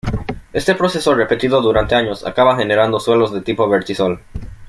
[0.51, 4.19] Este proceso repetido durante años acaba generando suelos de tipo vertisol.